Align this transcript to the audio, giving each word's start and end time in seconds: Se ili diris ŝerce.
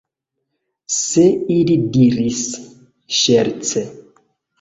Se 0.99 1.25
ili 1.55 1.75
diris 1.97 2.39
ŝerce. 3.19 3.85